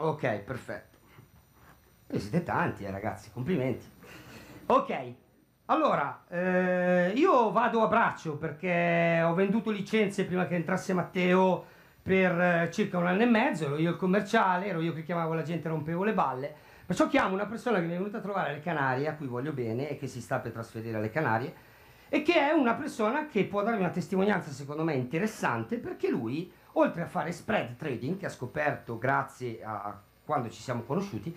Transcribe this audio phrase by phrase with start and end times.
[0.00, 0.96] Ok, perfetto.
[2.06, 3.84] E siete tanti, eh, ragazzi, complimenti.
[4.66, 5.14] Ok,
[5.66, 11.64] allora, eh, io vado a braccio perché ho venduto licenze prima che entrasse Matteo
[12.00, 15.34] per eh, circa un anno e mezzo, ero io il commerciale, ero io che chiamavo
[15.34, 16.54] la gente rompevo le balle.
[16.86, 19.52] Perciò chiamo una persona che mi è venuta a trovare alle Canarie, a cui voglio
[19.52, 21.54] bene e che si sta per trasferire alle Canarie,
[22.08, 26.50] e che è una persona che può darmi una testimonianza secondo me interessante perché lui
[26.72, 31.36] oltre a fare spread trading che ha scoperto grazie a quando ci siamo conosciuti,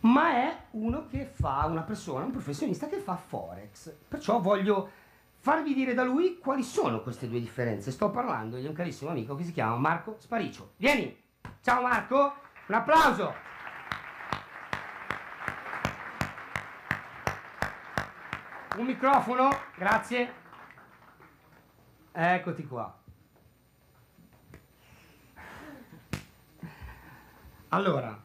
[0.00, 3.90] ma è uno che fa, una persona, un professionista che fa forex.
[4.06, 4.90] Perciò voglio
[5.38, 7.90] farvi dire da lui quali sono queste due differenze.
[7.90, 10.72] Sto parlando di un carissimo amico che si chiama Marco Sparicio.
[10.76, 11.22] Vieni!
[11.62, 12.34] Ciao Marco!
[12.66, 13.34] Un applauso!
[18.76, 20.32] Un microfono, grazie.
[22.12, 23.03] Eccoti qua.
[27.74, 28.22] Allora,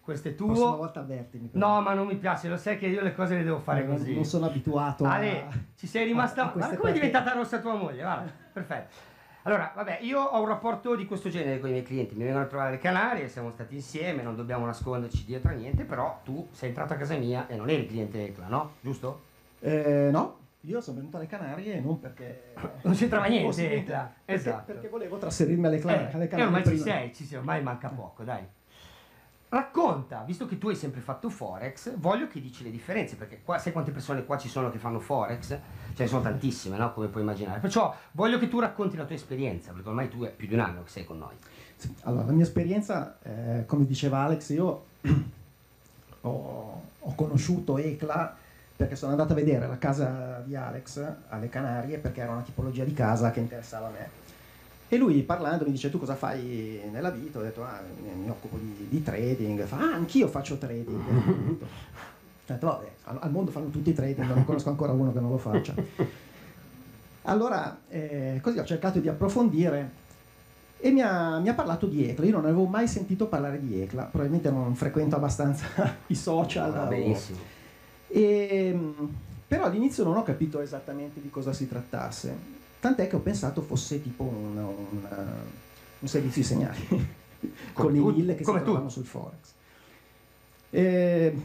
[0.00, 0.48] questo è tuo.
[0.48, 1.48] La prossima volta avvertimi.
[1.48, 1.66] Però.
[1.66, 3.96] No, ma non mi piace, lo sai che io le cose le devo fare non,
[3.96, 4.14] così.
[4.14, 5.48] Non sono abituato Ale, a...
[5.76, 6.44] ci sei rimasta...
[6.44, 9.10] A, a guarda come è diventata rossa tua moglie, guarda, perfetto.
[9.44, 12.44] Allora, vabbè, io ho un rapporto di questo genere con i miei clienti, mi vengono
[12.44, 16.46] a trovare le Canarie, siamo stati insieme, non dobbiamo nasconderci dietro a niente, però tu
[16.52, 18.74] sei entrato a casa mia e non eri cliente ECLA, no?
[18.80, 19.30] Giusto?
[19.58, 22.52] Eh, no, io sono venuto alle Canarie non perché...
[22.82, 24.12] Non c'entrava niente, ECLA.
[24.24, 24.72] Perché, esatto.
[24.72, 26.10] Perché volevo trasferirmi alle, Canarie.
[26.10, 26.44] Eh, alle Canarie.
[26.44, 26.76] Ormai prima.
[26.76, 28.46] ci sei, ci sei, ormai manca poco, dai.
[29.52, 33.58] Racconta, visto che tu hai sempre fatto Forex, voglio che dici le differenze, perché qua,
[33.58, 35.48] sai quante persone qua ci sono che fanno Forex?
[35.48, 35.58] Ce
[35.94, 36.90] ne sono tantissime, no?
[36.94, 37.60] Come puoi immaginare.
[37.60, 40.60] Perciò voglio che tu racconti la tua esperienza, perché ormai tu è più di un
[40.60, 41.34] anno che sei con noi.
[41.76, 44.84] Sì, allora, la mia esperienza, eh, come diceva Alex, io
[46.22, 48.34] ho, ho conosciuto ECLA
[48.74, 52.84] perché sono andato a vedere la casa di Alex alle Canarie perché era una tipologia
[52.84, 54.31] di casa che interessava a me
[54.92, 57.38] e lui parlando mi dice tu cosa fai nella vita?
[57.38, 57.80] Ho detto ah,
[58.14, 59.62] mi, occupo di, di, trading.
[59.62, 61.00] Fa ah, anch'io faccio trading.
[61.00, 61.66] ho
[62.44, 65.38] detto vabbè, al, al, mondo fanno tutti trading, non conosco ancora uno che non lo
[65.38, 65.72] faccia.
[67.22, 69.92] Allora, eh, così ho cercato di approfondire
[70.76, 72.26] e mi ha, mi ha, parlato di ECLA.
[72.26, 75.68] Io non avevo mai sentito parlare di ECLA, probabilmente non frequento abbastanza
[76.08, 76.76] i social.
[76.76, 77.38] Ah, benissimo.
[78.08, 78.78] E,
[79.48, 84.02] però all'inizio non ho capito esattamente di cosa si trattasse tant'è che ho pensato fosse
[84.02, 85.08] tipo un, un,
[86.00, 87.10] un servizio di segnali
[87.72, 89.52] con i mille che si trovano sul Forex.
[90.70, 91.36] E,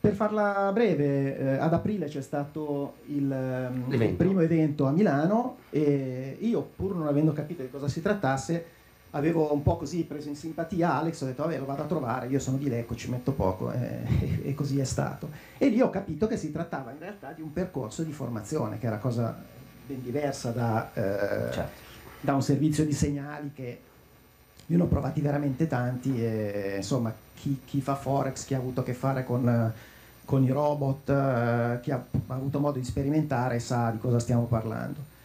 [0.00, 6.38] per farla breve, eh, ad aprile c'è stato il, il, primo evento a Milano e
[6.40, 8.64] io, pur non avendo capito di cosa si trattasse,
[9.10, 12.28] avevo un po' così preso in simpatia Alex, ho detto vabbè lo vado a trovare,
[12.28, 15.28] io sono di Lecco, ci metto poco e, e, così è stato.
[15.58, 18.86] E lì ho capito che si trattava in realtà di un percorso di formazione, che
[18.86, 19.36] era cosa
[19.88, 21.80] ben diversa da, eh, certo.
[22.20, 23.80] da un servizio di segnali che
[24.66, 28.80] io ne ho provati veramente tanti e insomma chi, chi fa Forex, chi ha avuto
[28.80, 29.72] a che fare con,
[30.26, 31.96] con i robot, eh, chi ha,
[32.26, 35.16] ha, avuto modo di sperimentare sa di cosa stiamo parlando.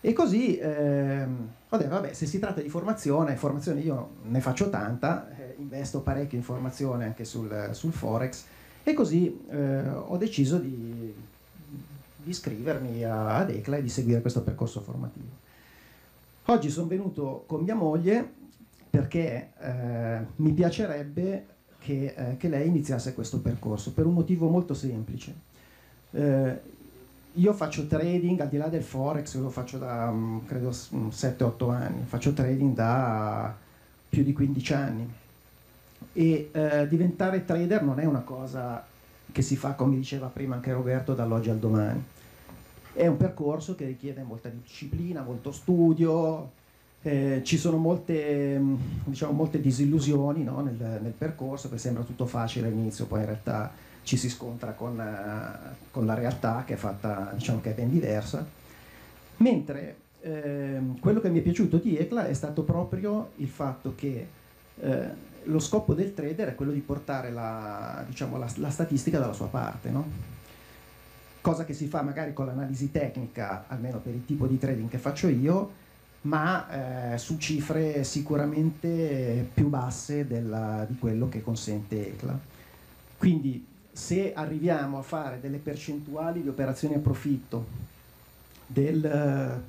[0.00, 1.24] E così, eh,
[1.68, 6.36] vabbè, vabbè, se si tratta di formazione, formazione io ne faccio tanta, eh, investo parecchio
[6.36, 8.44] in formazione anche sul, sul Forex
[8.82, 11.14] e così eh, ho deciso di
[12.22, 15.48] di iscrivermi ad ECLA e di seguire questo percorso formativo.
[16.46, 18.38] Oggi sono venuto con mia moglie
[18.90, 21.46] perché eh, mi piacerebbe
[21.78, 25.34] che, eh, che, lei iniziasse questo percorso per un motivo molto semplice.
[26.10, 26.60] Eh,
[27.34, 31.70] io faccio trading al di là del forex, lo faccio da mm, credo 7-8 mm,
[31.70, 33.56] anni, faccio trading da
[34.08, 35.12] più di 15 anni
[36.12, 38.84] e eh, diventare trader non è una cosa
[39.32, 42.02] che si fa, come diceva prima anche Roberto, dall'oggi al domani.
[42.92, 46.58] È un percorso che richiede molta disciplina, molto studio,
[47.02, 48.60] Eh, ci sono molte,
[49.04, 53.72] diciamo, molte disillusioni no, nel, nel, percorso, perché sembra tutto facile all'inizio, poi in realtà
[54.02, 57.90] ci si scontra con, uh, con la realtà che è fatta, diciamo che è ben
[57.90, 58.46] diversa.
[59.38, 64.26] Mentre eh, quello che mi è piaciuto di ECLA è stato proprio il fatto che
[64.80, 65.08] eh,
[65.44, 69.46] lo scopo del trader è quello di portare la, diciamo, la, la statistica dalla sua
[69.46, 70.30] parte, no?
[71.40, 74.98] cosa che si fa magari con l'analisi tecnica, almeno per il tipo di trading che
[74.98, 75.78] faccio io,
[76.22, 82.38] ma eh, su cifre sicuramente più basse della, di quello che consente ECLA.
[83.16, 87.88] Quindi se arriviamo a fare delle percentuali di operazioni a profitto
[88.66, 89.62] del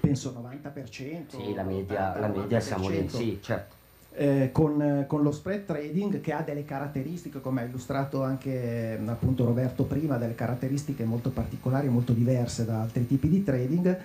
[0.00, 3.77] penso 90%, sì, la media, la media siamo lì, sì, certo
[4.18, 9.44] eh, con, con, lo spread trading che ha delle caratteristiche, come ha illustrato anche appunto
[9.44, 13.98] Roberto prima, delle caratteristiche molto particolari, molto diverse da altri tipi di trading,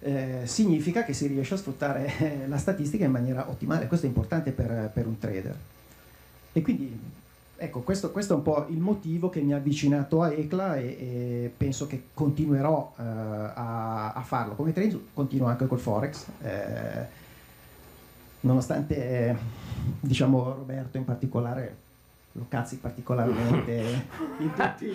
[0.00, 3.88] eh, significa che si riesce a sfruttare la statistica in maniera ottimale.
[3.88, 5.56] Questo è importante per, per un trader.
[6.52, 6.98] E quindi
[7.54, 10.84] ecco, questo, questo, è un po' il motivo che mi ha avvicinato a ECLA e,
[10.84, 14.54] e penso che continuerò eh, a, a, farlo.
[14.54, 16.24] Come trader continuo anche col Forex.
[18.40, 19.36] Eh, nonostante eh,
[20.00, 21.76] diciamo Roberto in particolare
[22.32, 24.06] lo cazzi particolarmente
[24.38, 24.92] in tutti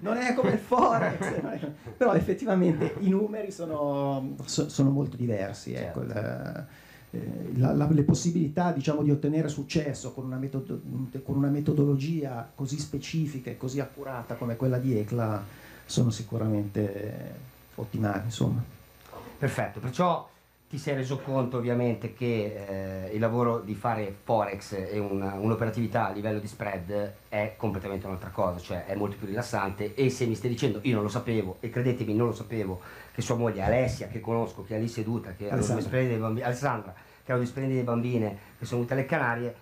[0.00, 1.40] non è come il Forex
[1.96, 6.14] però effettivamente i numeri sono, so, sono molto diversi ecco, certo.
[6.14, 6.66] la,
[7.12, 10.80] eh, la, la, le possibilità diciamo, di ottenere successo con una, metodo,
[11.24, 15.42] con una, metodologia così specifica e così accurata come quella di ECLA
[15.84, 18.62] sono sicuramente ottimali insomma.
[19.38, 20.28] perfetto perciò
[20.70, 26.12] ti sei reso conto ovviamente che eh, il lavoro di fare forex e un'operatività a
[26.12, 30.36] livello di spread è completamente un'altra cosa, cioè è molto più rilassante e se mi
[30.36, 32.80] stai dicendo io non lo sapevo e credetemi non lo sapevo
[33.12, 36.46] che sua moglie Alessia che conosco, che è lì seduta, che ha due splendide bambine,
[36.46, 36.94] Alessandra,
[37.24, 39.54] che ha due splendide bambine che sono venute alle Canarie,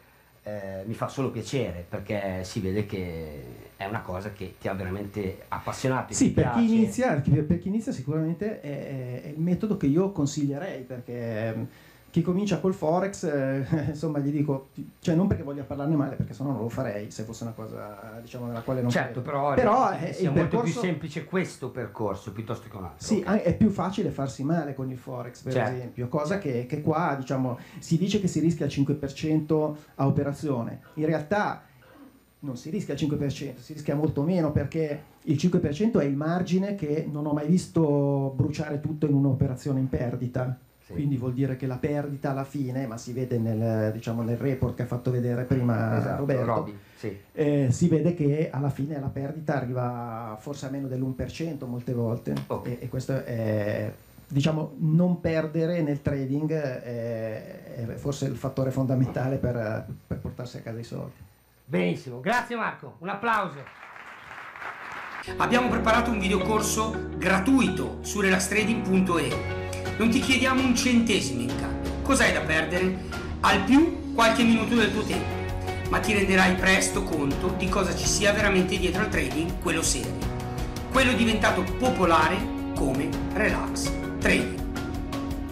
[0.48, 4.72] eh, mi fa solo piacere perché si vede che è una cosa che ti ha
[4.72, 6.14] veramente appassionato.
[6.14, 10.82] Sì, per chi, inizia, per chi, inizia, sicuramente è, è, il metodo che io consiglierei
[10.82, 11.66] perché
[12.10, 14.69] chi comincia col forex, eh, insomma, gli dico,
[15.00, 18.19] cioè non perché voglia parlarne male, perché sennò non lo farei se fosse una cosa,
[18.22, 19.31] diciamo, nella quale non Certo, credo.
[19.31, 20.64] però, però è, è molto percorso...
[20.64, 23.06] più semplice questo percorso piuttosto che un altro.
[23.06, 23.40] Sì, okay.
[23.40, 25.75] è più facile farsi male con il forex, per certo.
[25.75, 30.81] esempio, cosa che, che qua, diciamo, si dice che si rischia il 5% a operazione.
[30.94, 31.62] In realtà
[32.40, 36.75] non si rischia il 5%, si rischia molto meno perché il 5% è il margine
[36.75, 40.58] che non ho mai visto bruciare tutto in un'operazione in perdita
[40.88, 40.94] sì.
[40.94, 44.75] Quindi vuol dire che la perdita alla fine, ma si vede nel, diciamo, nel report
[44.75, 47.14] che ha fatto vedere prima esatto, Roberto, Robby, sì.
[47.32, 52.32] eh, si vede che alla fine la perdita arriva forse a meno dell'1% molte volte
[52.46, 52.73] okay.
[52.73, 53.93] e, e, questo è
[54.26, 60.61] diciamo non perdere nel trading è, è forse il fattore fondamentale per, per portarsi a
[60.61, 61.17] casa i soldi.
[61.67, 63.58] Benissimo, grazie Marco, un applauso.
[65.37, 69.57] Abbiamo preparato un videocorso gratuito su relastrading.e
[69.98, 71.90] non ti chiediamo un centesimo in cambio.
[72.02, 73.06] Cos'hai da perdere?
[73.40, 75.36] Al più qualche minuto del tuo tempo,
[75.90, 80.26] ma ti renderai presto conto di cosa ci sia veramente dietro al trading, quello serio.
[80.90, 82.36] Quello diventato popolare
[82.74, 84.67] come relax trading.